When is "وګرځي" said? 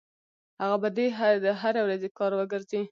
2.35-2.79